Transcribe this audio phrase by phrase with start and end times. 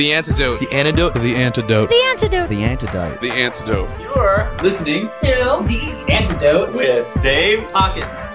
[0.00, 0.60] The antidote.
[0.60, 1.14] The antidote.
[1.14, 1.90] The antidote.
[1.90, 2.48] The antidote.
[2.48, 3.20] The antidote.
[3.20, 3.88] The antidote
[4.30, 8.29] for listening to The Antidote with Dave Hawkins.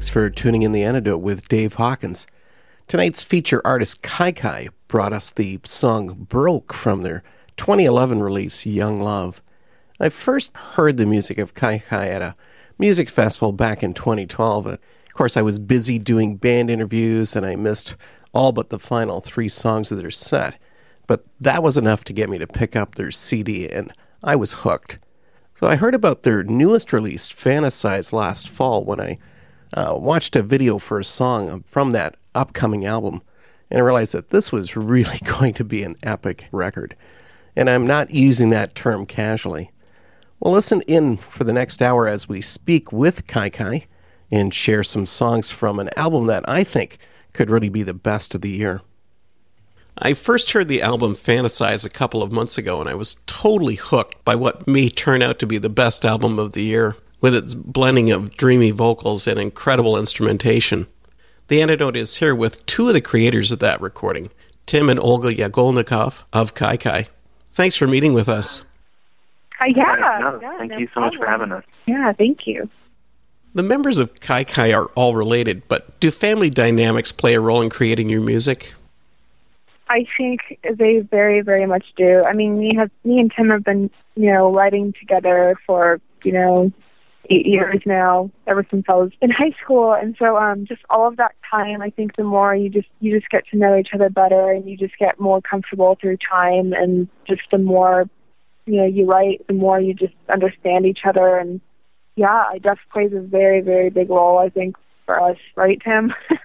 [0.00, 2.26] Thanks for tuning in The Antidote with Dave Hawkins.
[2.88, 7.22] Tonight's feature artist Kye Kye brought us the song Broke from their
[7.58, 9.42] 2011 release Young Love.
[10.00, 12.34] I first heard the music of Kye Kye at a
[12.78, 14.64] music festival back in 2012.
[14.64, 14.78] Of
[15.12, 17.94] course, I was busy doing band interviews and I missed
[18.32, 20.58] all but the final three songs of their set,
[21.06, 23.92] but that was enough to get me to pick up their CD and
[24.24, 24.98] I was hooked.
[25.54, 29.18] So I heard about their newest release, Fantasize, last fall when I
[29.74, 33.22] uh, watched a video for a song from that upcoming album
[33.70, 36.96] and I realized that this was really going to be an epic record.
[37.54, 39.70] And I'm not using that term casually.
[40.38, 43.86] Well, listen in for the next hour as we speak with Kye Kye
[44.30, 46.98] and share some songs from an album that I think
[47.34, 48.80] could really be the best of the year.
[49.98, 53.74] I first heard the album Fantasize a couple of months ago, and I was totally
[53.74, 57.34] hooked by what may turn out to be the best album of the year with
[57.34, 60.86] its blending of dreamy vocals and incredible instrumentation.
[61.48, 64.30] The Antidote is here with two of the creators of that recording,
[64.66, 67.06] Tim and Olga Yagolnikov of Kye Kye.
[67.50, 68.64] Thanks for meeting with us.
[69.60, 71.64] Uh, yeah, no, yeah, thank no you so much for having us.
[71.86, 72.70] Yeah, thank you.
[73.52, 77.60] The members of Kye Kye are all related, but do family dynamics play a role
[77.60, 78.74] in creating your music?
[79.88, 82.22] I think they very, very much do.
[82.24, 86.30] I mean, me have me and Tim have been, you know, writing together for, you
[86.30, 86.72] know,
[87.30, 89.92] eight years now, ever since I was in high school.
[89.92, 93.16] And so, um, just all of that time, I think the more you just you
[93.18, 96.72] just get to know each other better, and you just get more comfortable through time,
[96.72, 98.08] and just the more,
[98.66, 101.36] you know, you write, the more you just understand each other.
[101.36, 101.60] And
[102.16, 104.76] yeah, I Jeff plays a very, very big role, I think,
[105.06, 106.12] for us, right, Tim?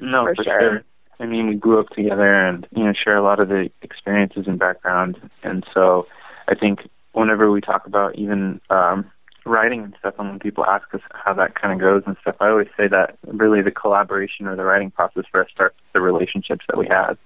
[0.00, 0.60] No, For for, sure.
[0.60, 0.84] sure.
[1.18, 4.44] I mean, we grew up together and, you know, share a lot of the experiences
[4.46, 5.16] and background.
[5.42, 6.06] And so
[6.48, 6.80] I think
[7.12, 9.10] whenever we talk about even um,
[9.46, 12.36] writing and stuff, and when people ask us how that kind of goes and stuff,
[12.40, 15.92] I always say that really the collaboration or the writing process for us starts with
[15.92, 17.16] the relationships that we have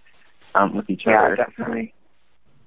[0.55, 1.37] um, with each yeah, other.
[1.37, 1.95] definitely.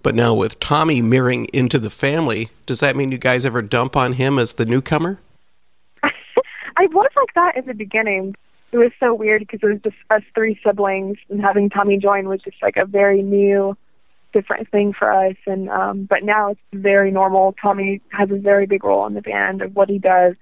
[0.01, 3.95] But now with Tommy mirroring into the family, does that mean you guys ever dump
[3.95, 5.19] on him as the newcomer?
[6.03, 8.35] I was like that in the beginning.
[8.73, 12.27] It was so weird because it was just us three siblings, and having Tommy join
[12.27, 13.77] was just like a very new,
[14.33, 15.35] different thing for us.
[15.45, 17.55] And um, but now it's very normal.
[17.61, 20.35] Tommy has a very big role in the band of what he does.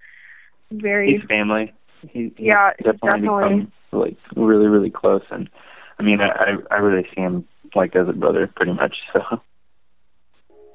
[0.71, 1.73] Very He's family.
[2.01, 3.49] He, he's Yeah, definitely, definitely.
[3.49, 5.23] become like really, really close.
[5.29, 5.49] And
[5.99, 8.95] I mean, I, I I really see him like as a brother, pretty much.
[9.15, 9.41] So.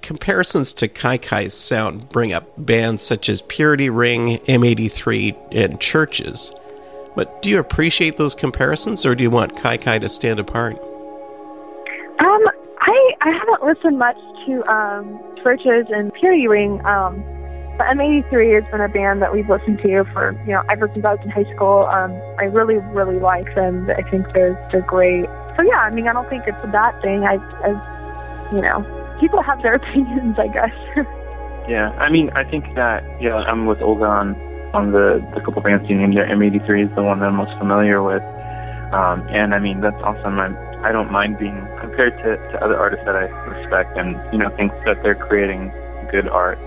[0.03, 6.61] Comparisons to Kye Kye's sound bring up bands such as Purity Ring, M83, and CHVRCHES.
[7.17, 10.77] But do you appreciate those comparisons, or do you want Kye Kye to stand apart?
[12.21, 12.45] Um,
[13.23, 14.17] I haven't listened much
[14.47, 16.85] to um CHVRCHES and Purity Ring.
[16.85, 17.23] Um,
[17.79, 21.05] but M83 has been a band that we've listened to for you know ever since
[21.05, 21.85] I was in high school.
[21.87, 23.89] Um, I really really like them.
[23.91, 25.27] I think they're they're great.
[25.57, 27.25] So yeah, I mean I don't think it's a bad thing.
[27.25, 27.71] I, I
[28.53, 28.81] you know
[29.21, 31.07] people have their opinions, I guess.
[31.69, 34.37] Yeah, I mean, I think that yeah, I'm with Olga on
[34.73, 36.17] on the the couple bands you named.
[36.17, 38.23] Yeah, M83 is the one that I'm most familiar with,
[38.97, 40.39] um, and I mean that's awesome.
[40.39, 44.39] I'm, I don't mind being compared to to other artists that I respect, and you
[44.39, 45.71] know think that they're creating
[46.11, 46.59] good art.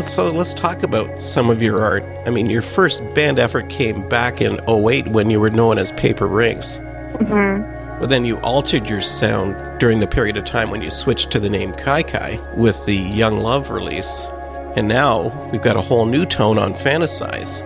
[0.00, 2.04] So let's talk about some of your art.
[2.26, 5.92] I mean, your first band effort came back in 08 when you were known as
[5.92, 6.78] Paper Rings.
[7.20, 7.62] hmm
[8.00, 11.38] But then you altered your sound during the period of time when you switched to
[11.38, 14.26] the name Kye Kye with the Young Love release.
[14.74, 17.62] And now we've got a whole new tone on Fantasize.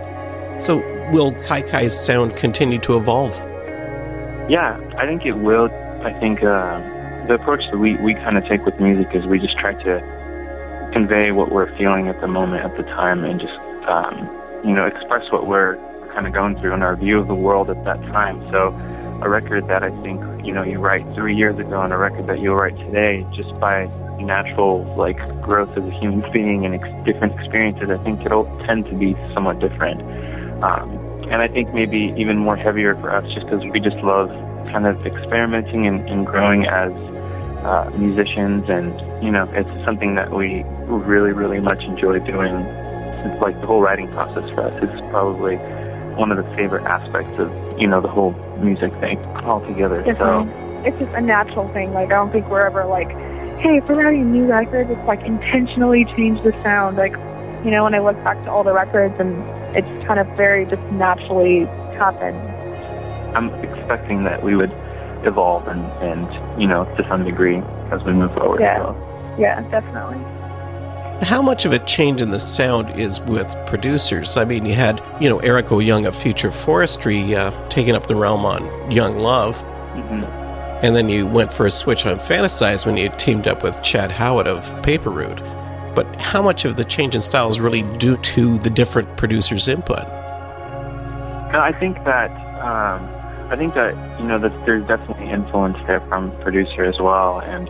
[0.61, 3.37] So will Kye Kye's sound continue to evolve?
[4.49, 5.69] Yeah, I think it will.
[6.03, 6.79] I think uh,
[7.27, 10.89] the approach that we, we kind of take with music is we just try to
[10.93, 13.53] convey what we're feeling at the moment, at the time, and just,
[13.87, 14.29] um,
[14.65, 15.77] you know, express what we're
[16.13, 18.41] kind of going through and our view of the world at that time.
[18.51, 18.69] So
[19.21, 22.27] a record that I think, you know, you write three years ago and a record
[22.27, 23.85] that you'll write today just by
[24.19, 28.85] natural, like, growth as a human being and ex- different experiences, I think it'll tend
[28.85, 30.01] to be somewhat different.
[30.63, 30.98] Um,
[31.29, 34.29] and I think maybe even more heavier for us just because we just love
[34.73, 36.91] kind of experimenting and, and growing as
[37.65, 38.93] uh, musicians and
[39.23, 42.55] you know it's something that we really really much enjoy doing
[43.25, 45.57] it's like the whole writing process for us is probably
[46.15, 48.31] one of the favorite aspects of you know the whole
[48.63, 50.69] music thing altogether so Definitely.
[50.79, 51.91] It's just a natural thing.
[51.91, 53.11] Like I don't think we're ever like,
[53.59, 56.95] hey, if we're writing a new record, it's like intentionally change the sound.
[56.95, 57.11] Like,
[57.67, 59.35] you know, when I look back to all the records and
[59.75, 61.65] it's kind of very just naturally
[61.97, 62.37] happened.
[63.35, 64.71] I'm expecting that we would
[65.23, 67.57] evolve and and you know to some degree
[67.91, 68.77] as we move forward Yeah.
[68.77, 69.35] so.
[69.37, 70.17] Yeah, definitely.
[71.25, 74.37] How much of a change in the sound is with producers?
[74.37, 78.15] I mean, you had, you know, Eric Owyoung of Future Forestry uh, taking up the
[78.15, 79.57] realm on Young Love,
[79.95, 80.23] Mhm.
[80.81, 84.11] and then you went for a switch on Fantasize when you teamed up with Chad
[84.13, 85.41] Howard of Paper Route.
[85.99, 89.67] But how much of the change in style is really due to the different producers'
[89.67, 89.99] input?
[91.59, 92.31] I think that
[92.63, 93.03] um,
[93.51, 97.69] I think that you know that there's definitely influence there from producer as well, and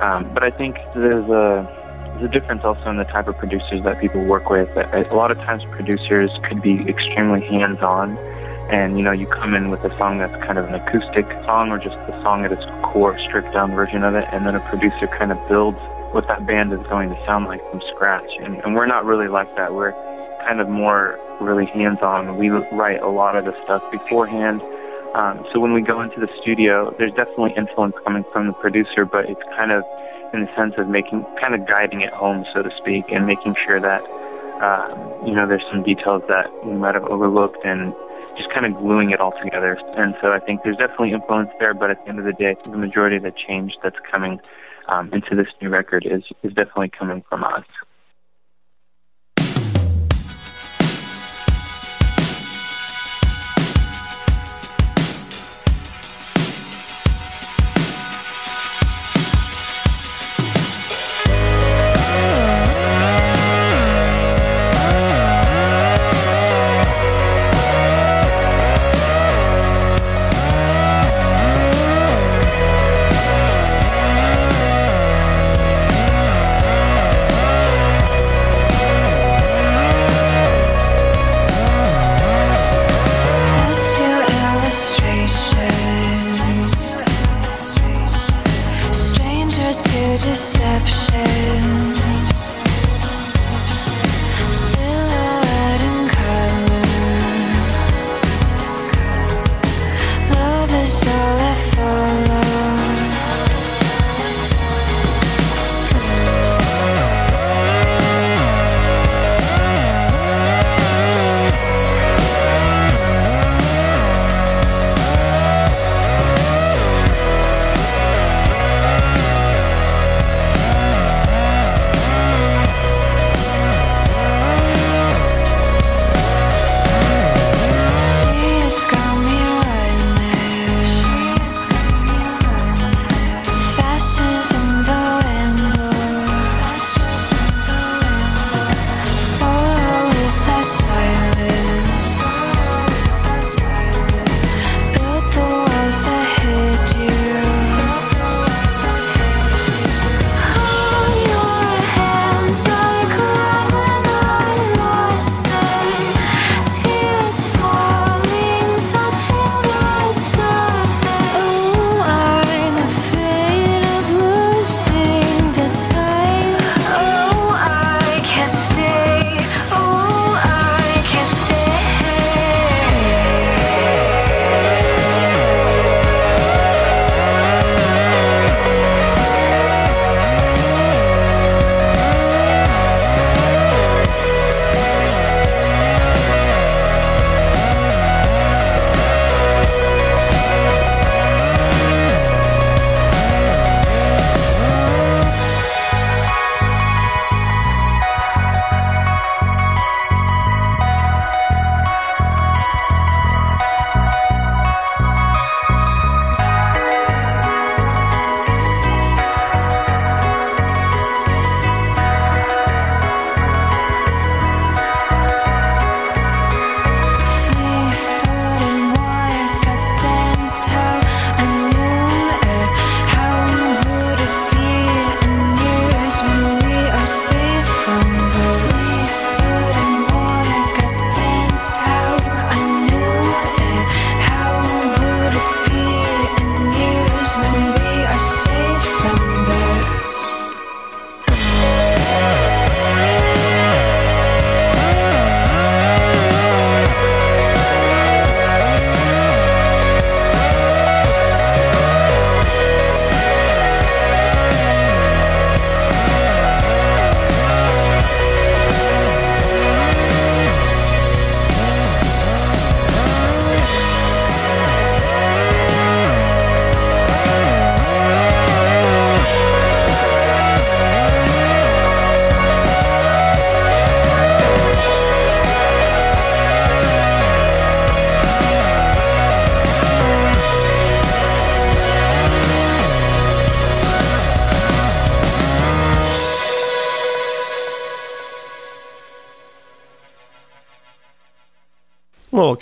[0.00, 1.70] um, but I think there's a
[2.18, 4.68] there's a difference also in the type of producers that people work with.
[4.76, 8.18] A lot of times, producers could be extremely hands-on
[8.70, 11.70] and you know you come in with a song that's kind of an acoustic song
[11.70, 14.60] or just the song at its core stripped down version of it and then a
[14.68, 15.78] producer kind of builds
[16.12, 18.30] what that band is going to sound like from scratch.
[18.40, 19.74] And, and we're not really like that.
[19.74, 19.92] We're
[20.46, 24.60] kind of more really hands on we write a lot of the stuff beforehand.
[25.14, 29.04] Um, so when we go into the studio there's definitely influence coming from the producer
[29.04, 29.82] but it's kind of
[30.34, 33.54] in the sense of making kind of guiding it home so to speak and making
[33.66, 34.02] sure that
[34.60, 37.94] um, you know there's some details that we might have overlooked and
[38.36, 39.76] just kind of gluing it all together.
[39.96, 42.54] And so I think there's definitely influence there, but at the end of the day,
[42.64, 44.38] the majority of the change that's coming
[44.88, 47.64] um, into this new record is, is definitely coming from us.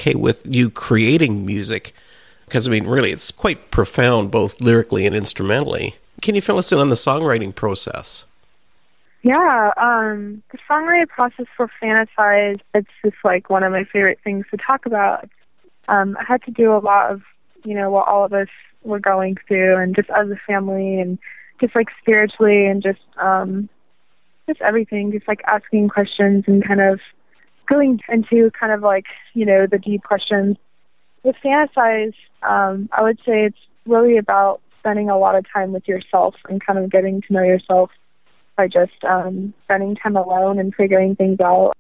[0.07, 1.93] Okay with you creating music?
[2.45, 5.97] Because, I mean, really, it's quite profound, both lyrically and instrumentally.
[6.23, 8.25] Can you fill us in on the songwriting process?
[9.23, 14.47] Yeah, um, the songwriting process for Fantasize, it's just like one of my favorite things
[14.53, 15.29] to talk about.
[15.89, 17.23] um, I had to do a lot of,
[17.65, 18.49] you know, what all of us
[18.83, 21.19] were going through, and just as a family, and
[21.61, 23.69] just like spiritually, and just um,
[24.47, 27.01] just everything, just like asking questions and kind of
[27.67, 30.57] going into kind of like you know the deep questions.
[31.23, 35.89] With fantasize, um, I would say it's really about spending a lot of time with
[35.89, 37.91] yourself and kind of getting to know yourself
[38.57, 41.73] by just um, spending time alone and figuring things out.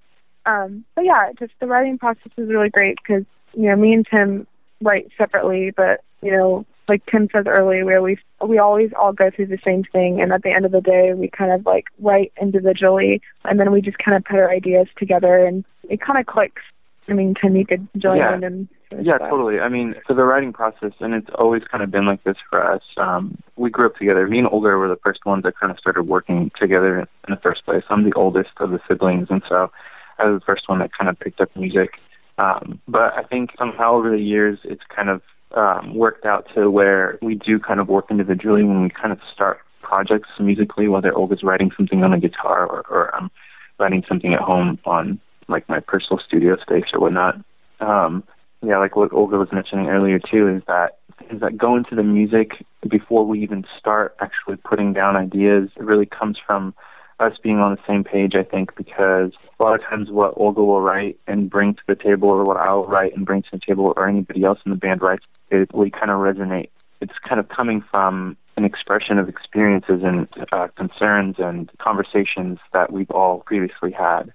[0.44, 3.24] Um, but yeah, just the writing process is really great because
[3.54, 4.46] you know me and Tim
[4.80, 9.30] write separately, but you know like Tim said earlier, where we we always all go
[9.30, 11.86] through the same thing, and at the end of the day, we kind of like
[11.98, 16.18] write individually, and then we just kind of put our ideas together, and it kind
[16.18, 16.62] of clicks.
[17.08, 18.34] I mean, Tim, you could join Yeah.
[18.34, 18.68] in and
[19.00, 19.60] Yeah, totally.
[19.60, 22.64] I mean, for the writing process, and it's always kind of been like this for
[22.64, 22.82] us.
[22.96, 24.26] Um, we grew up together.
[24.28, 27.40] Me and Olga were the first ones that kind of started working together in the
[27.42, 27.82] first place.
[27.90, 29.70] I'm the oldest of the siblings, and so
[30.18, 31.98] I was the first one that kind of picked up music.
[32.38, 35.22] Um, but I think somehow over the years, it's kind of
[35.54, 39.20] um, worked out to where we do kind of work individually when we kind of
[39.32, 43.30] start projects musically, whether Olga's writing something on a guitar or, or I'm
[43.78, 47.40] writing something at home on like my personal studio space or whatnot.
[47.80, 48.24] Um,
[48.64, 50.98] yeah, like what Olga was mentioning earlier too, is that
[51.30, 55.70] is that going into the music before we even start actually putting down ideas.
[55.76, 56.74] It really comes from
[57.18, 60.62] us being on the same page, I think, because a lot of times what Olga
[60.62, 63.60] will write and bring to the table, or what I'll write and bring to the
[63.60, 66.70] table, or anybody else in the band writes, it we kind of resonate.
[67.00, 72.92] It's kind of coming from an expression of experiences and uh, concerns and conversations that
[72.92, 74.32] we've all previously had.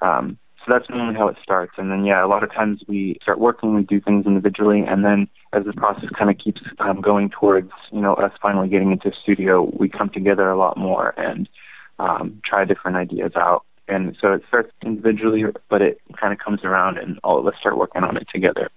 [0.00, 1.72] Um, so that's normally how it starts.
[1.76, 5.04] And then, yeah, a lot of times we start working, we do things individually, and
[5.04, 8.92] then as the process kind of keeps um, going towards, you know, us finally getting
[8.92, 11.48] into studio, we come together a lot more and
[11.98, 13.64] um, try different ideas out.
[13.88, 17.54] And so it starts individually, but it kind of comes around, and all of us
[17.58, 18.70] start working on it together.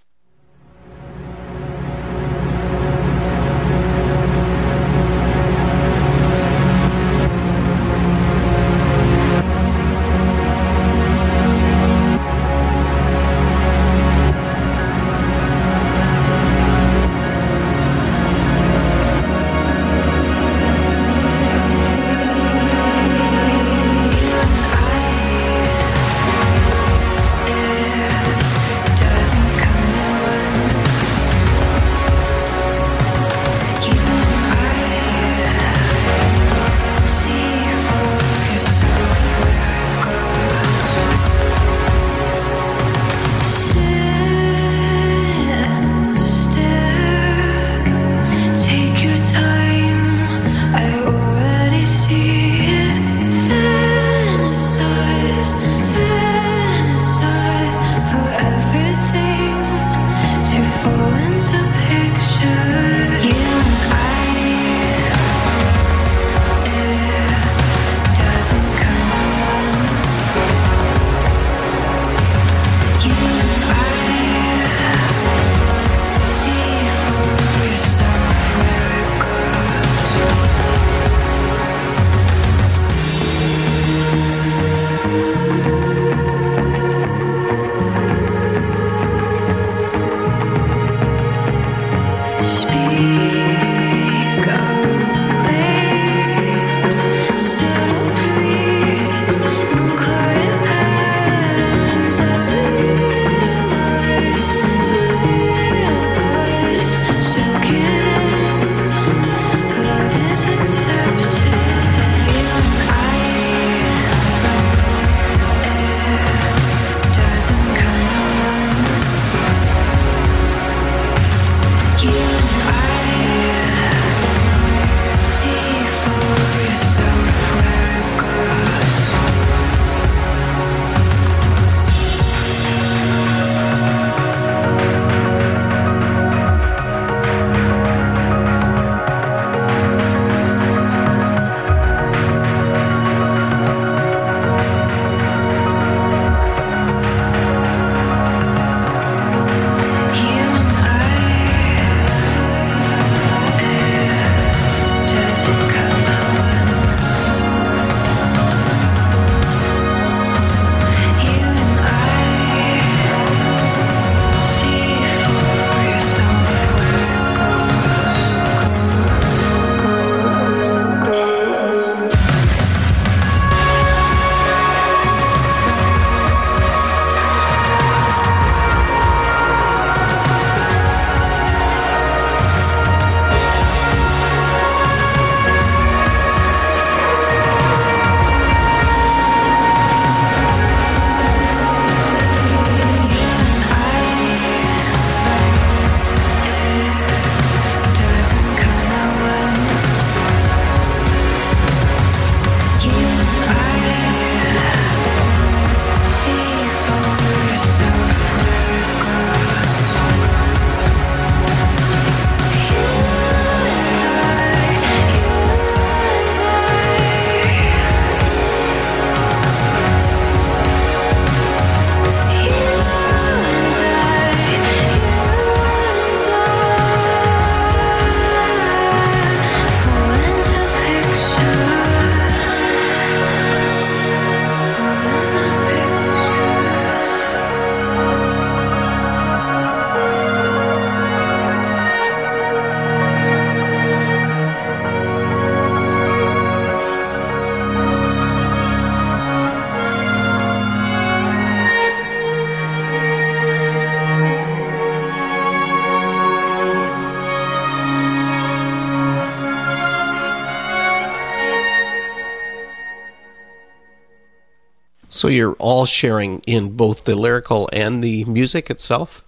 [265.51, 269.23] You're all sharing in both the lyrical and the music itself?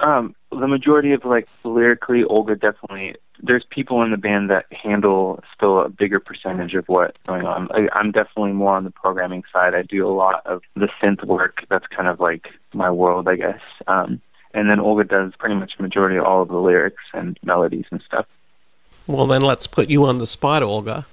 [0.00, 3.14] Um, the majority of like lyrically, Olga definitely.
[3.40, 7.68] There's people in the band that handle still a bigger percentage of what's going on.
[7.72, 9.74] I, I'm definitely more on the programming side.
[9.74, 11.64] I do a lot of the synth work.
[11.68, 13.60] That's kind of like my world, I guess.
[13.86, 14.20] Um,
[14.54, 17.86] and then Olga does pretty much the majority of all of the lyrics and melodies
[17.90, 18.26] and stuff.
[19.06, 21.06] Well, then let's put you on the spot, Olga.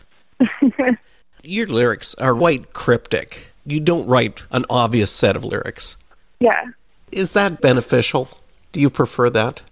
[1.44, 3.49] Your lyrics are quite cryptic.
[3.72, 5.98] You don't write an obvious set of lyrics.
[6.40, 6.66] Yeah.
[7.12, 8.30] Is that beneficial?
[8.72, 9.64] Do you prefer that?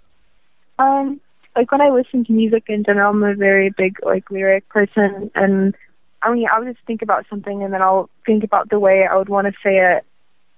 [0.80, 1.20] Um,
[1.56, 5.32] like when I listen to music in general, I'm a very big like lyric person,
[5.34, 5.76] and
[6.22, 9.16] I mean, I'll just think about something, and then I'll think about the way I
[9.16, 10.06] would want to say it.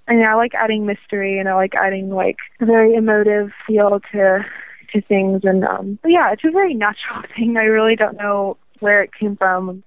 [0.07, 4.45] And I like adding mystery, and I like adding like a very emotive feel to
[4.93, 7.55] to things, and um, but yeah, it's a very natural thing.
[7.57, 9.83] I really don't know where it came from.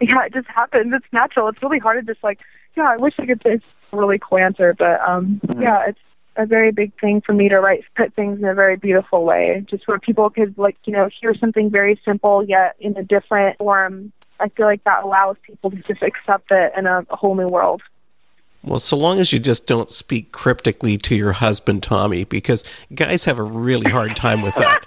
[0.00, 0.92] Yeah, it just happens.
[0.94, 1.48] It's natural.
[1.48, 2.40] It's really hard to just like,
[2.76, 3.60] yeah, I wish I could say
[3.92, 5.98] a really cool answer, but um, yeah, it's
[6.36, 9.64] a very big thing for me to write put things in a very beautiful way
[9.68, 13.58] just where people could like you know hear something very simple yet in a different
[13.58, 14.12] form.
[14.40, 17.46] I feel like that allows people to just accept it in a, a whole new
[17.46, 17.82] world.
[18.64, 23.24] Well, so long as you just don't speak cryptically to your husband, Tommy, because guys
[23.24, 24.86] have a really hard time with that.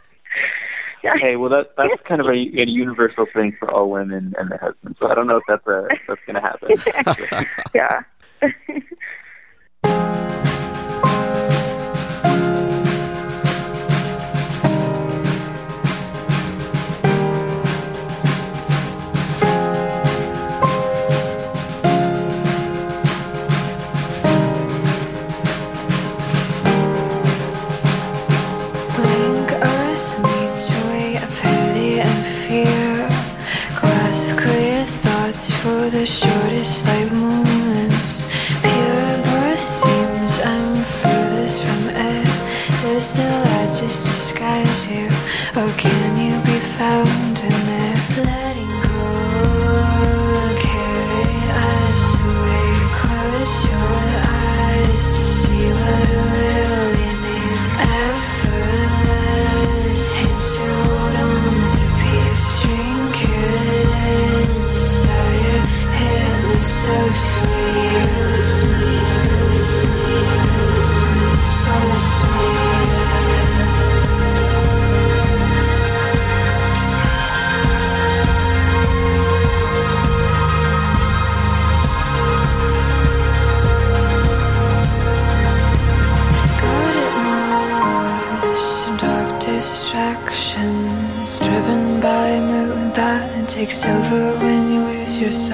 [1.05, 4.51] Yeah Hey, well that that's kind of a, a universal thing for all women and
[4.51, 4.97] their husbands.
[4.99, 6.69] So I don't know if that's a that's going to happen.
[7.73, 8.01] yeah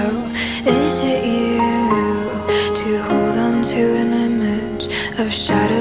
[0.03, 1.59] Is it you
[2.75, 4.87] to hold on to an image
[5.19, 5.80] of shadows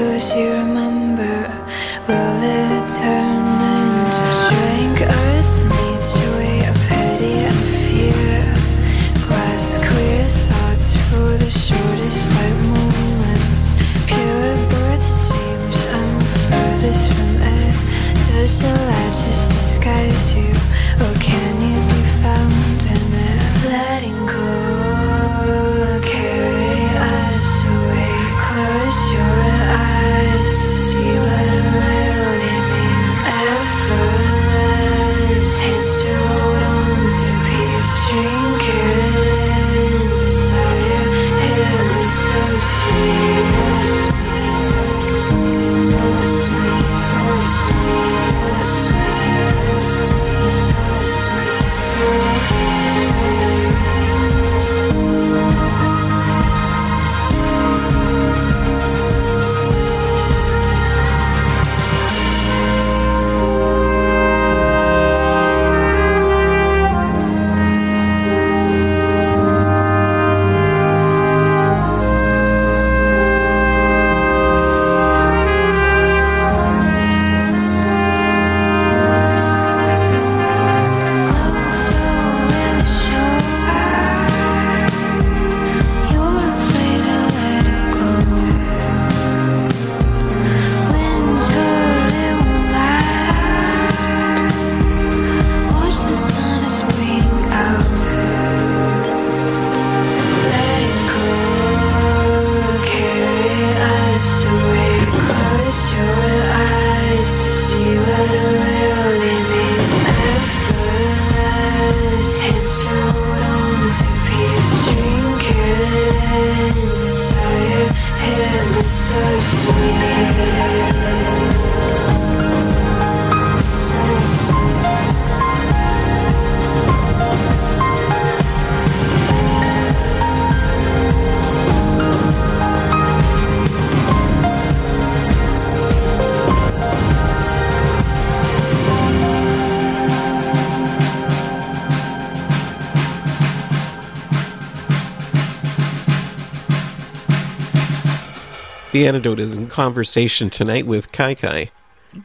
[149.01, 151.71] The Antidote is in conversation tonight with Kye Kye.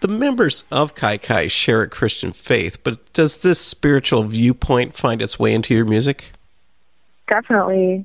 [0.02, 5.22] The members of Kye Kye share a Christian faith, but does this spiritual viewpoint find
[5.22, 6.32] its way into your music?
[7.28, 8.04] Definitely.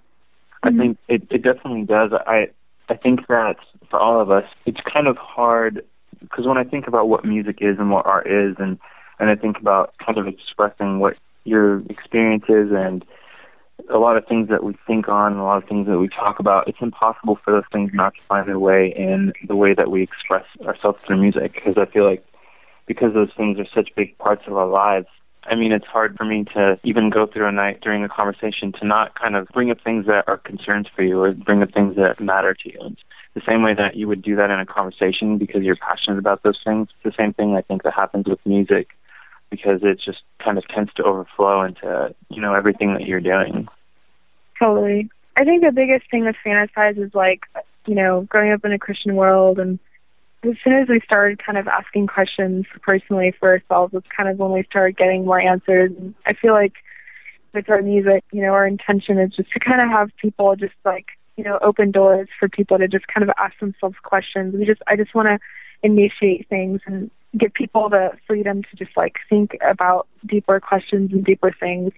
[0.64, 2.14] I think it, it definitely does.
[2.14, 2.48] I
[2.88, 3.58] I think that
[3.90, 5.84] for all of us, it's kind of hard
[6.22, 8.80] because when I think about what music is and what art is, and
[9.20, 13.04] and I think about kind of expressing what your experience is and
[13.90, 16.40] a lot of things that we think on, a lot of things that we talk
[16.40, 19.90] about, it's impossible for those things not to find their way in the way that
[19.90, 21.54] we express ourselves through music.
[21.54, 22.24] Because I feel like
[22.86, 25.08] because those things are such big parts of our lives,
[25.44, 28.72] I mean, it's hard for me to even go through a night during a conversation
[28.74, 31.74] to not kind of bring up things that are concerns for you or bring up
[31.74, 32.78] things that matter to you.
[32.80, 32.98] And
[33.34, 36.44] the same way that you would do that in a conversation because you're passionate about
[36.44, 38.90] those things, it's the same thing I think that happens with music
[39.50, 43.68] because it just kind of tends to overflow into you know everything that you're doing.
[44.62, 45.10] Totally.
[45.38, 47.42] I think the biggest thing with fantasize is like
[47.88, 49.80] you know growing up in a Christian world, and
[50.44, 54.38] as soon as we started kind of asking questions personally for ourselves, it's kind of
[54.38, 55.92] when we started getting more answers.
[55.98, 56.74] And I feel like
[57.54, 60.76] with our music, you know, our intention is just to kind of have people just
[60.86, 64.54] like you know open doors for people to just kind of ask themselves questions.
[64.54, 65.40] We just I just want to
[65.82, 71.26] initiate things and give people the freedom to just like think about deeper questions and
[71.26, 71.94] deeper things.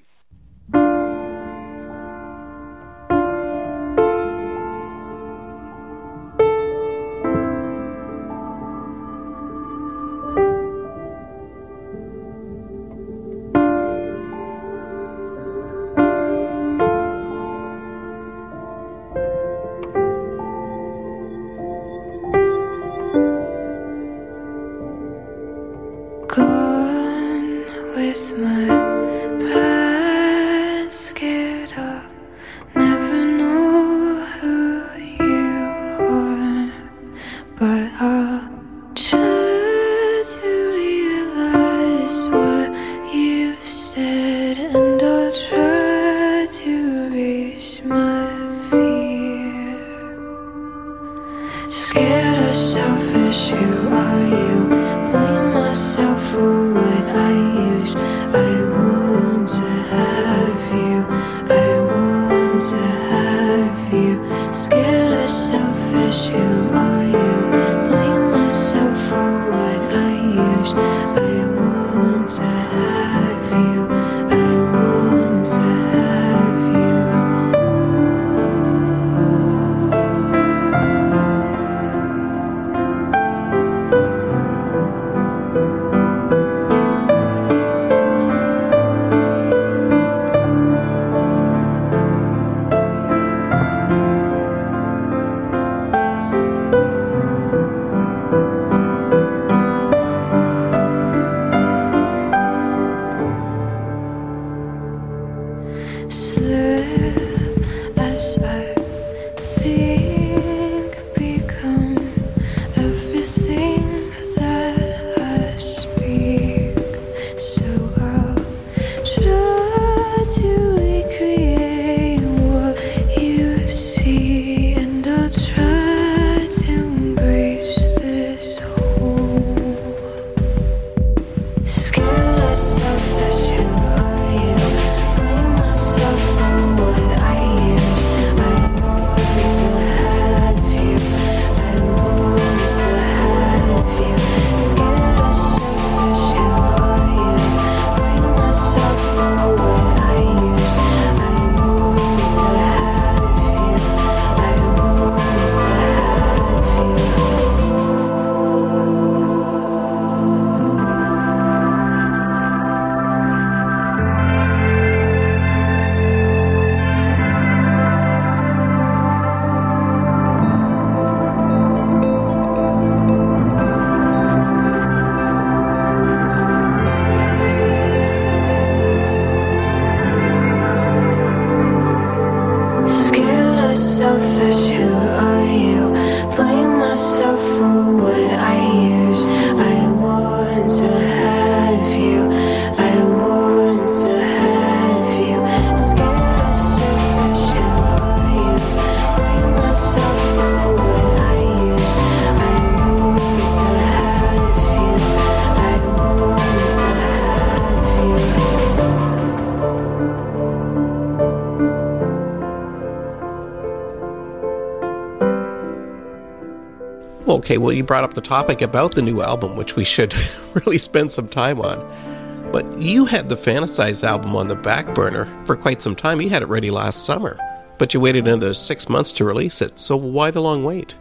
[217.54, 220.16] Okay, well, you brought up the topic about the new album, which we should
[220.56, 222.52] really spend some time on.
[222.52, 226.20] But you had the Fantasize album on the back burner for quite some time.
[226.20, 227.38] You had it ready last summer,
[227.78, 229.78] but you waited another six months to release it.
[229.78, 230.98] So why the long wait?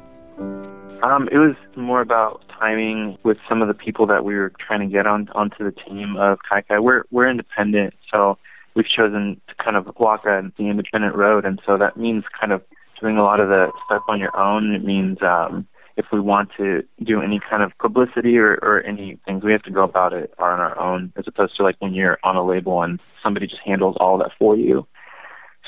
[1.04, 4.80] Um, it was more about timing with some of the people that we were trying
[4.80, 6.80] to get on onto the team of Kye Kye.
[6.80, 8.36] We're we're independent, so
[8.74, 12.52] we've chosen to kind of walk a, the independent road, and so that means kind
[12.52, 12.60] of
[13.00, 14.74] doing a lot of the stuff on your own.
[14.74, 19.18] It means um, if we want to do any kind of publicity or, or any
[19.26, 21.94] things, we have to go about it on our own, as opposed to like when
[21.94, 24.86] you're on a label and somebody just handles all that for you.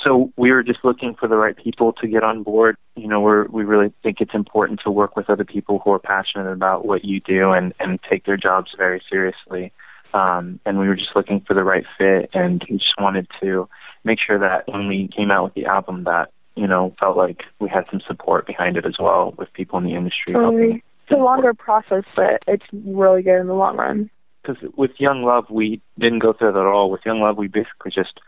[0.02, 2.76] So we were just looking for the right people to get on board.
[2.96, 6.00] You know, we're, we really think it's important to work with other people who are
[6.00, 9.72] passionate about what you do and, and take their jobs very seriously.
[10.12, 13.68] Um, and we were just looking for the right fit, and we just wanted to
[14.04, 17.44] make sure that when we came out with the album, that you know felt like
[17.60, 20.34] we had some support behind it as well with people in the industry.
[20.34, 20.82] Totally.
[21.06, 24.10] It's a longer process, but it's really good in the long run.
[24.42, 26.90] Because with Young Love, we didn't go through that at all.
[26.90, 28.20] With Young Love, we basically just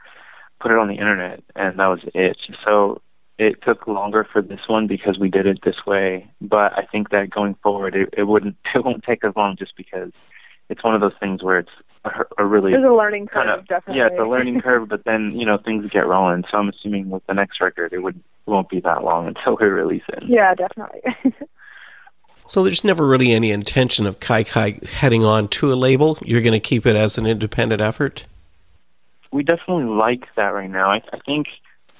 [0.60, 2.36] put it on the internet, and that was it.
[2.66, 3.00] So
[3.38, 6.30] it took longer for this one because we did it this way.
[6.40, 9.76] But I think that going forward, it, it wouldn't it won't take as long just
[9.76, 10.12] because
[10.68, 11.70] it's one of those things where it's
[12.06, 14.00] a, a really There's a learning curve, kind of definitely.
[14.00, 14.88] yeah, it's a learning curve.
[14.88, 16.44] But then you know things get rolling.
[16.50, 19.66] So I'm assuming with the next record, it would won't be that long until we
[19.66, 20.22] release it.
[20.26, 21.02] yeah, definitely.
[22.48, 26.16] So there's never really any intention of Kye Kye heading on to a label.
[26.22, 28.24] You're going to keep it as an independent effort.
[29.32, 30.88] we definitely like that right now.
[30.92, 31.48] I, I think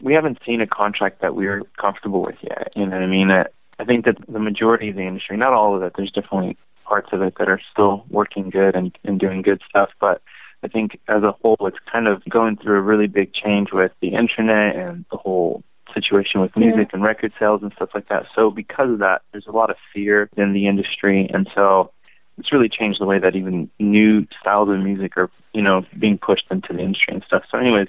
[0.01, 2.73] we haven't seen a contract that we're comfortable with yet.
[2.77, 3.33] You know what I mean?
[3.33, 3.47] I,
[3.81, 7.09] I think that the majority of the industry, not all of it, there's definitely parts
[7.12, 10.22] of it that are still working good and, and doing good stuff, but
[10.62, 13.92] I think as a whole, it's kind of going through a really big change with
[14.01, 15.62] the internet and the whole
[15.94, 18.27] situation with music and record sales and stuff like that.
[18.38, 21.92] So because of that, there's a lot of fear in the industry, and so
[22.38, 26.18] it's really changed the way that even new styles of music are, you know, being
[26.18, 27.44] pushed into the industry and stuff.
[27.51, 27.88] So, anyways,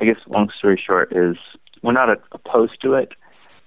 [0.00, 1.36] I guess long story short is
[1.82, 3.12] we're not opposed to it.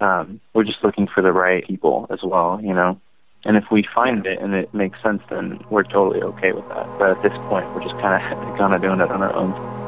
[0.02, 3.00] Um, we're just looking for the right people as well, you know.
[3.46, 6.88] And if we find it and it makes sense, then we're totally okay with that.
[7.00, 9.79] But at this point, we're just kind of kind of doing it on our own.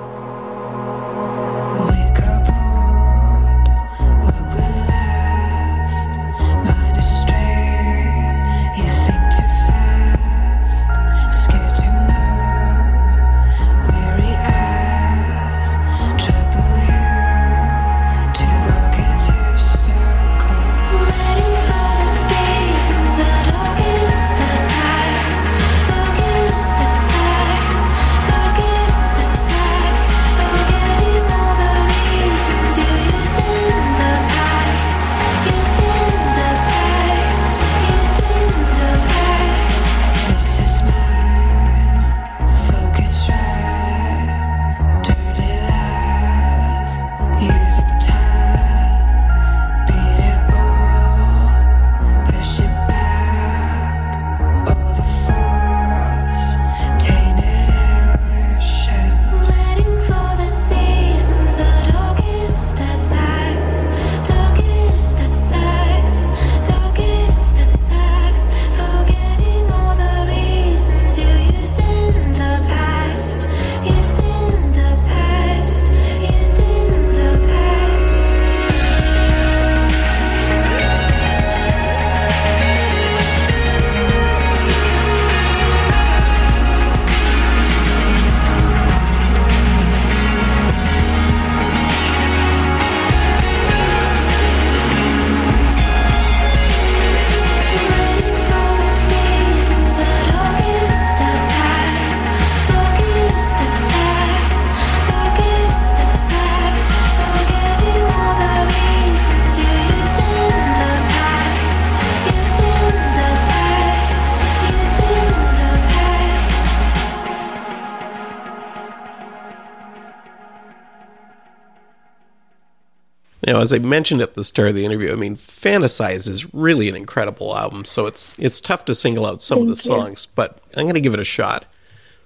[123.62, 126.95] As I mentioned at the start of the interview, I mean, Fantasize is really an
[126.95, 127.86] incredible album.
[127.86, 130.01] So it's it's tough to single out some of the Thank you.
[130.03, 131.66] songs, but I'm going to give it a shot.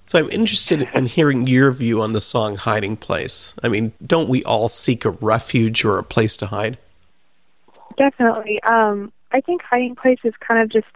[0.08, 4.30] So I'm interested in hearing your view on the song "Hiding Place." I mean, don't
[4.30, 6.78] we all seek a refuge or a place to hide?
[7.98, 8.62] Definitely.
[8.64, 10.88] Um, I think hiding place is kind of just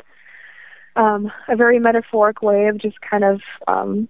[0.96, 4.08] um, a very metaphoric way of just kind of um,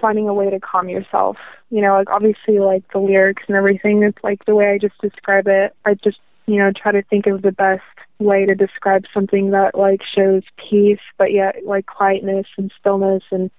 [0.00, 1.36] finding a way to calm yourself.
[1.70, 4.02] You know, like obviously, like the lyrics and everything.
[4.02, 5.74] It's like the way I just describe it.
[5.84, 7.82] I just, you know, try to think of the best
[8.18, 13.50] way to describe something that like shows peace but yet like quietness and stillness and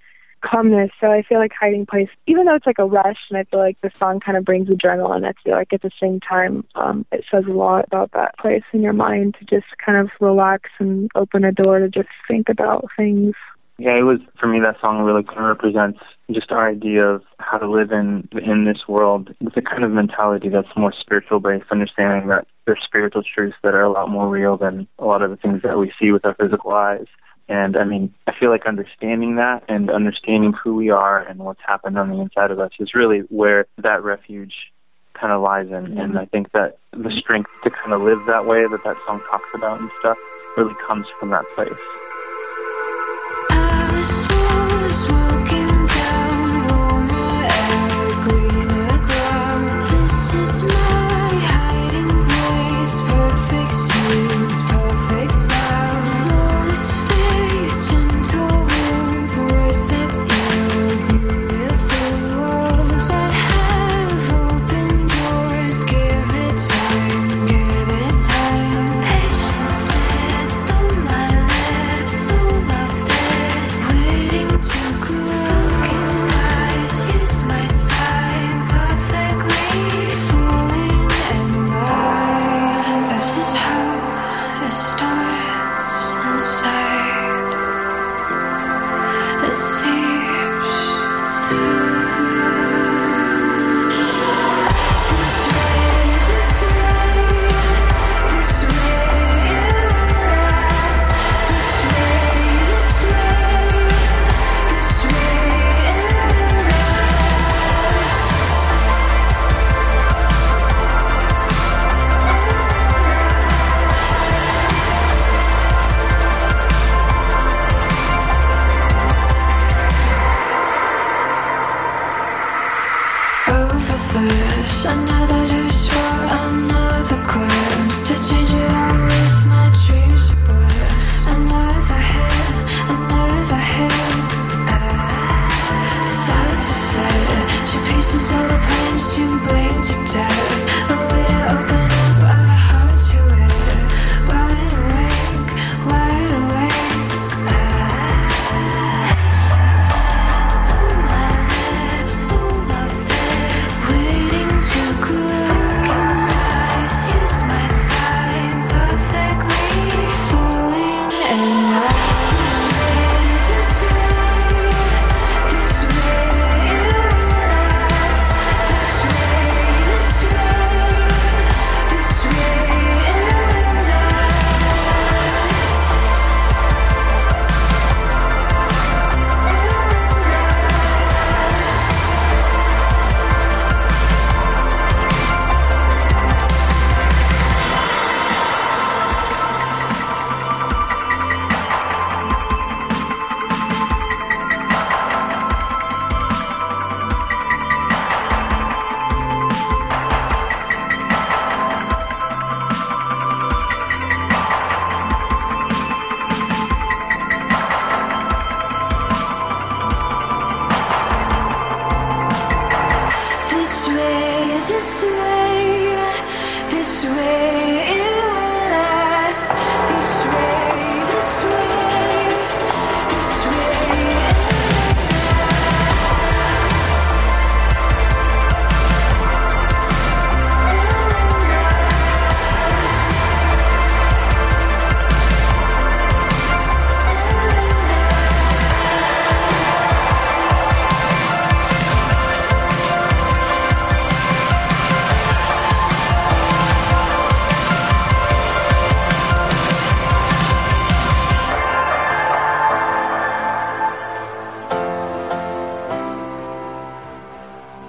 [0.45, 0.91] calmness.
[1.01, 3.59] So I feel like hiding place, even though it's like a rush, and I feel
[3.59, 5.25] like the song kind of brings adrenaline.
[5.25, 8.63] I feel like at the same time, um, it says a lot about that place
[8.73, 12.49] in your mind to just kind of relax and open a door to just think
[12.49, 13.33] about things.
[13.77, 14.59] Yeah, it was for me.
[14.59, 15.99] That song really kind of represents
[16.31, 19.91] just our idea of how to live in in this world with a kind of
[19.91, 24.27] mentality that's more spiritual based, understanding that there's spiritual truths that are a lot more
[24.27, 27.05] real than a lot of the things that we see with our physical eyes.
[27.47, 31.61] And I mean, I feel like understanding that and understanding who we are and what's
[31.65, 34.71] happened on the inside of us is really where that refuge
[35.13, 35.85] kind of lies in.
[35.85, 35.99] Mm-hmm.
[35.99, 39.21] And I think that the strength to kind of live that way that that song
[39.31, 40.17] talks about and stuff
[40.57, 41.71] really comes from that place.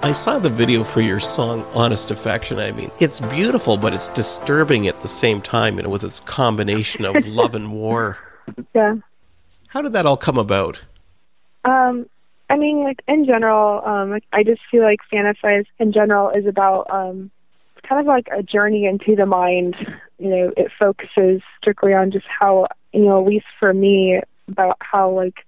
[0.07, 2.59] I saw the video for your song Honest Affection.
[2.59, 6.21] I mean, it's beautiful, but it's disturbing at the same time, you know, with its
[6.21, 8.17] combination of love and war.
[8.73, 8.95] Yeah.
[9.67, 10.85] How did that all come about?
[11.65, 12.07] Um,
[12.49, 16.89] I mean, like in general, um, I just feel like Fantasize in general is about
[16.89, 17.29] um,
[17.83, 19.75] kind of like a journey into the mind.
[20.19, 24.77] You know, it focuses strictly on just how, you know, at least for me, about
[24.79, 25.43] how like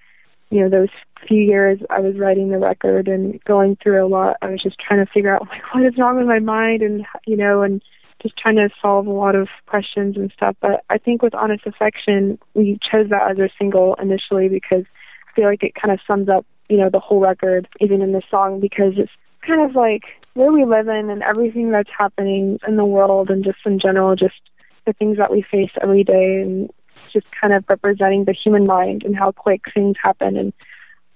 [0.49, 0.89] you know, those
[1.27, 4.79] few years I was writing the record and going through a lot, I was just
[4.79, 7.81] trying to figure out like what is wrong with my mind and you know, and
[8.21, 10.55] just trying to solve a lot of questions and stuff.
[10.59, 14.83] But I think with Honest Affection, we chose that as our single initially because
[15.27, 18.11] I feel like it kind of sums up, you know, the whole record, even in
[18.11, 19.11] the song, because it's
[19.45, 20.03] kind of like
[20.33, 24.15] where we live in and everything that's happening in the world and just in general,
[24.15, 24.41] just
[24.85, 26.69] the things that we face every day and
[27.11, 30.53] just kind of representing the human mind and how quick things happen and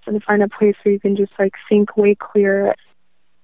[0.07, 2.75] and find a place where you can just like think way clearer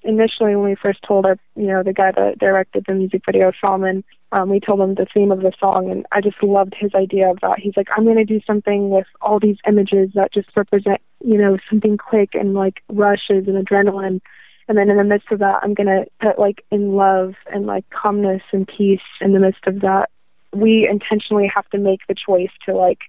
[0.04, 3.52] initially when we first told our you know the guy that directed the music video
[3.60, 6.94] Salman um, we told him the theme of the song and I just loved his
[6.94, 7.60] idea of that.
[7.60, 11.38] He's like I'm going to do something with all these images that just represent you
[11.38, 14.22] know something quick and like rushes and adrenaline.
[14.68, 17.66] And then in the midst of that I'm going to put like in love and
[17.66, 20.10] like calmness and peace in the midst of that.
[20.54, 23.00] We intentionally have to make the choice to like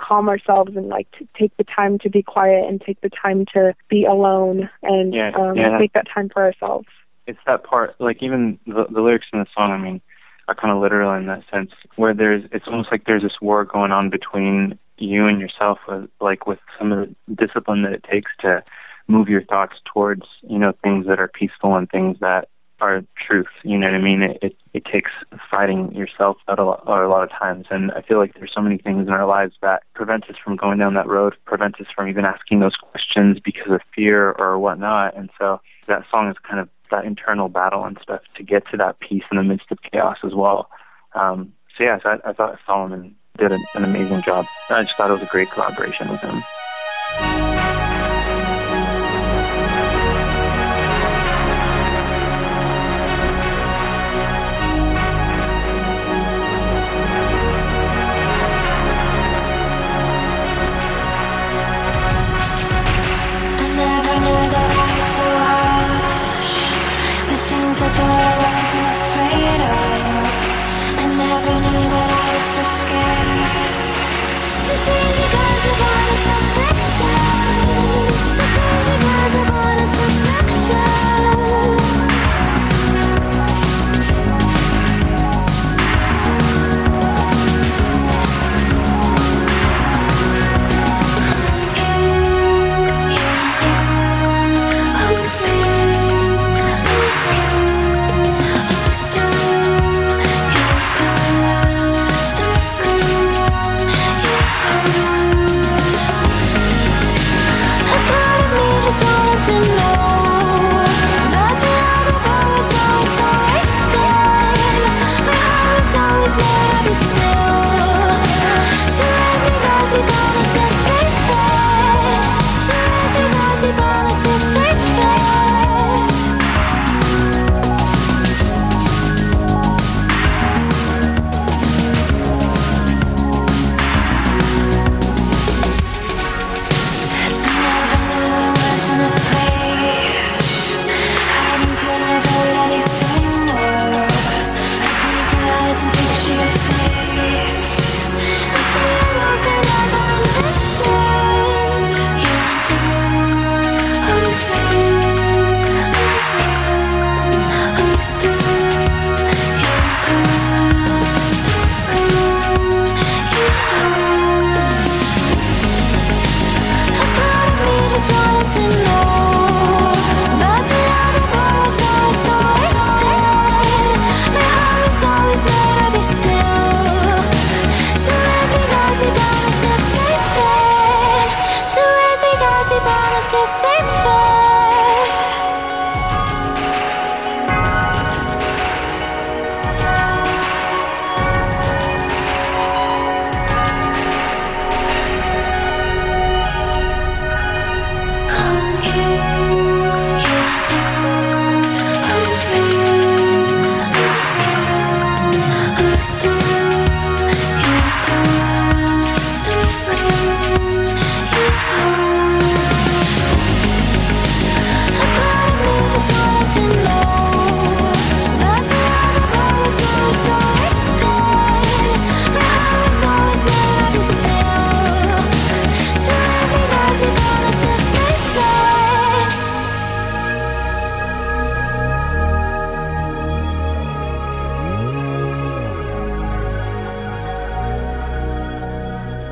[0.00, 3.44] calm ourselves and like to take the time to be quiet and take the time
[3.54, 5.78] to be alone and Yeah, um, yeah.
[5.78, 6.88] take that time for ourselves.
[7.26, 10.00] it's that part like even the, the lyrics in the song i mean
[10.48, 13.64] are kind of literal in that sense where there's it's almost like there's this war
[13.64, 18.04] going on between you and yourself with, like with some of the discipline that it
[18.10, 18.62] takes to
[19.06, 22.48] move your thoughts towards you know things that are peaceful and things that
[22.80, 25.10] are truth you know what i mean it it, it takes
[25.52, 28.78] fighting yourself a lot, a lot of times and i feel like there's so many
[28.78, 32.08] things in our lives that prevent us from going down that road prevent us from
[32.08, 36.60] even asking those questions because of fear or whatnot and so that song is kind
[36.60, 39.78] of that internal battle and stuff to get to that peace in the midst of
[39.90, 40.68] chaos as well.
[41.14, 44.46] Um, so yes, I, I thought Solomon did an, an amazing job.
[44.68, 47.39] I just thought it was a great collaboration with him.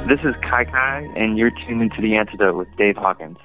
[0.08, 3.36] This is Kye Kye, and you're tuned into The Antidote with Dave Hawkins.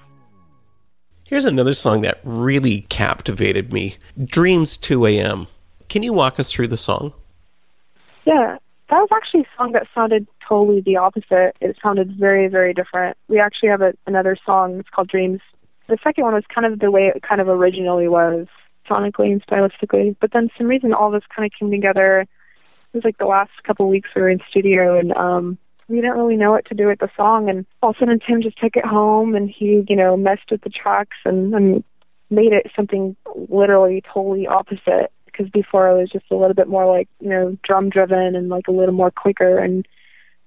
[1.28, 5.48] Here's another song that really captivated me Dreams 2 AM.
[5.90, 7.12] Can you walk us through the song?
[8.24, 8.58] Yeah,
[8.90, 11.52] that was actually a song that sounded totally the opposite.
[11.60, 13.18] It sounded very, very different.
[13.28, 14.80] We actually have a, another song.
[14.80, 15.42] It's called Dreams.
[15.90, 18.48] The second one was kind of the way it kind of originally was,
[18.90, 20.16] sonically and stylistically.
[20.22, 22.22] But then some reason all this kind of came together.
[22.22, 22.28] It
[22.94, 25.58] was like the last couple of weeks we were in studio and um
[25.94, 28.20] we didn't really know what to do with the song and all of a sudden
[28.20, 31.84] Tim just took it home and he, you know, messed with the tracks and, and
[32.32, 33.16] made it something
[33.48, 37.58] literally totally opposite because before it was just a little bit more like you know
[37.64, 39.88] drum driven and like a little more quicker and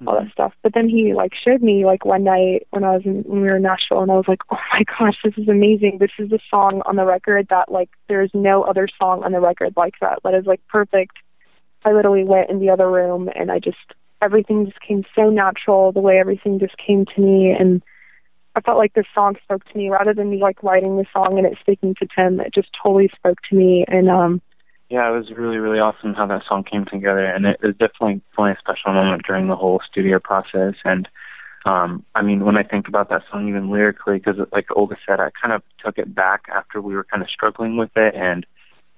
[0.07, 0.31] all that mm-hmm.
[0.33, 0.53] stuff.
[0.63, 3.49] But then he like showed me like one night when I was in when we
[3.49, 5.99] were in Nashville and I was like, Oh my gosh, this is amazing.
[5.99, 9.41] This is the song on the record that like there's no other song on the
[9.41, 10.19] record like that.
[10.25, 11.17] That is like perfect.
[11.85, 13.95] I literally went in the other room and I just
[14.27, 17.83] everything just came so natural, the way everything just came to me and
[18.57, 21.39] I felt like this song spoke to me rather than me like writing the song
[21.39, 22.41] and it speaking to Tim.
[22.41, 24.43] It just totally spoke to me and um
[24.89, 28.22] yeah, it was really, really awesome how that song came together, and it was definitely,
[28.31, 30.74] definitely a special moment during the whole studio process.
[30.85, 31.09] And
[31.64, 35.18] um, I mean, when I think about that song, even lyrically, because like Olga said,
[35.18, 38.47] I kind of took it back after we were kind of struggling with it, and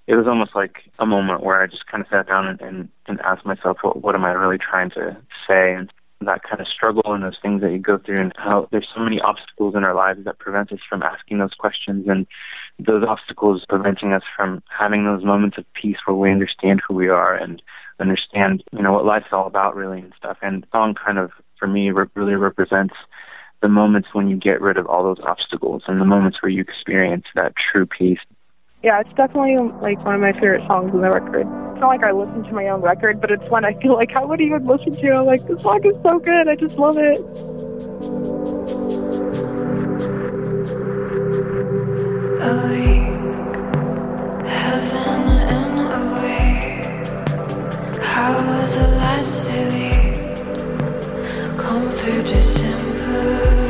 [0.09, 2.89] it was almost like a moment where I just kind of sat down and, and,
[3.07, 5.75] and asked myself, what, what am I really trying to say?
[5.75, 5.93] And
[6.23, 9.01] that kind of struggle and those things that you go through, and how there's so
[9.01, 12.27] many obstacles in our lives that prevent us from asking those questions, and
[12.79, 17.09] those obstacles preventing us from having those moments of peace where we understand who we
[17.09, 17.61] are and
[18.01, 20.39] understand, you know, what life's all about really and stuff.
[20.41, 22.95] And song kind of, for me, re- really represents
[23.61, 26.63] the moments when you get rid of all those obstacles and the moments where you
[26.63, 28.21] experience that true peace.
[28.83, 31.47] Yeah, it's definitely like one of my favorite songs on the record.
[31.73, 34.13] It's not like I listen to my own record, but it's one I feel like
[34.17, 35.11] I would even listen to.
[35.11, 36.49] I'm like, this song is so good.
[36.49, 37.19] I just love it.
[44.47, 45.79] Heaven and.
[48.01, 48.33] How
[48.75, 50.35] the lights they
[51.57, 53.68] come through December.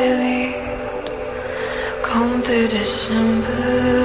[0.00, 3.99] Lights they lead come through December.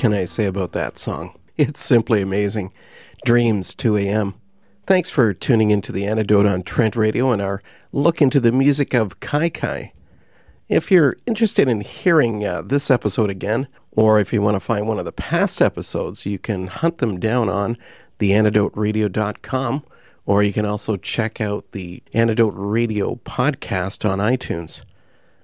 [0.00, 1.34] Can I say about that song?
[1.58, 2.72] It's simply amazing.
[3.26, 4.32] Dreams 2 a.m.
[4.86, 8.94] Thanks for tuning into the Antidote on Trent Radio and our look into the music
[8.94, 9.92] of Kye Kye.
[10.70, 14.88] If you're interested in hearing uh, this episode again, or if you want to find
[14.88, 17.76] one of the past episodes, you can hunt them down on
[18.20, 19.84] theantidoteradio.com,
[20.24, 24.82] or you can also check out the Antidote Radio podcast on iTunes.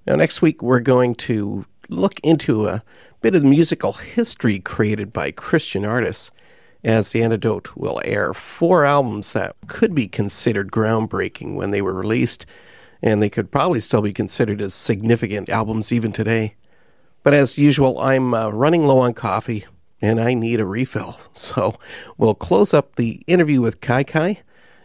[0.06, 2.82] Now, next week, we're going to look into a
[3.20, 6.30] bit of musical history created by Christian artists,
[6.84, 11.94] as the Antidote will air four albums that could be considered groundbreaking when they were
[11.94, 12.46] released,
[13.02, 16.54] and they could probably still be considered as significant albums even today.
[17.22, 19.64] But as usual, I'm uh, running low on coffee
[20.00, 21.16] and I need a refill.
[21.32, 21.78] So
[22.16, 24.42] we'll close up the interview with Kye Kye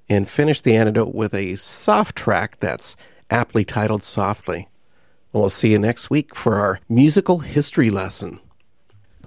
[0.09, 2.95] and finish the antidote with a soft track that's
[3.29, 4.67] aptly titled Softly.
[5.33, 8.39] We'll see you next week for our musical history lesson.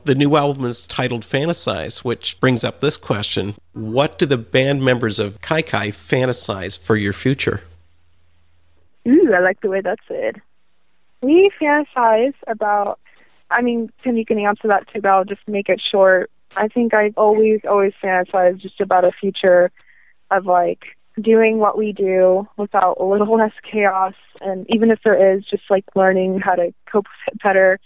[0.04, 4.84] The new album is titled Fantasize, which brings up this question What do the band
[4.84, 7.62] members of Kye Kye fantasize for your future?
[9.08, 10.42] Ooh, I like the way that's said.
[11.22, 13.00] We fantasize about,
[13.50, 16.30] I mean, Tim, you can answer that too, but I'll just make it short.
[16.54, 19.70] I think I always, always fantasize just about a future
[20.30, 20.84] of like
[21.20, 24.14] doing what we do without a little less chaos.
[24.40, 27.78] And even if there is just like learning how to cope with it better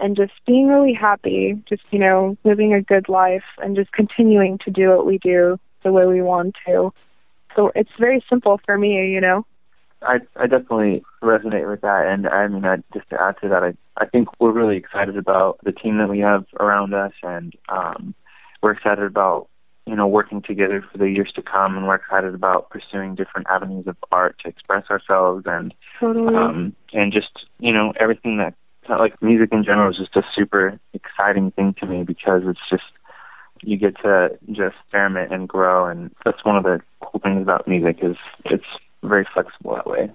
[0.00, 4.56] and just being really happy just you know living a good life and just continuing
[4.58, 6.92] to do what we do the way we want to.
[7.56, 9.44] So it's very simple for me you know?
[10.02, 13.64] I I definitely resonate with that, and I mean, I, just to add to that,
[13.64, 17.52] I I think we're really excited about the team that we have around us, and
[17.68, 18.14] um,
[18.62, 19.48] we're excited about
[19.88, 23.46] you know, working together for the years to come, and we're excited about pursuing different
[23.48, 26.36] avenues of art to express ourselves and totally.
[26.36, 28.54] um, and just you know everything that
[28.90, 32.84] like music in general is just a super exciting thing to me because it's just
[33.62, 37.66] you get to just experiment and grow, and that's one of the cool things about
[37.66, 38.66] music is it's
[39.02, 40.10] very flexible that way.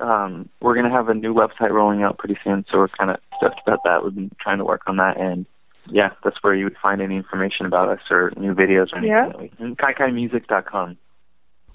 [0.00, 3.18] Um, we're gonna have a new website rolling out pretty soon, so we're kind of
[3.36, 4.02] stoked about that.
[4.02, 5.44] We've been trying to work on that and
[5.88, 9.50] yeah, that's where you would find any information about us or new videos or anything.
[9.58, 9.64] Yeah.
[9.64, 10.96] And KyeKyeMusic.com.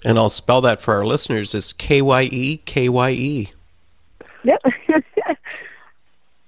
[0.04, 1.54] And I'll spell that for our listeners.
[1.54, 3.50] It's K Y E K Y E.
[4.44, 4.62] Yep.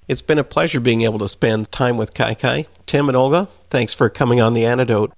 [0.08, 2.66] it's been a pleasure being able to spend time with Kye Kye.
[2.86, 5.12] Tim and Olga, thanks for coming on The Antidote.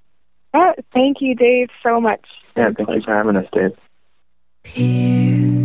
[0.53, 2.25] Uh, thank you, Dave, so much.
[2.57, 3.77] Yeah, thank you for having us, Dave.
[4.63, 5.65] Peace.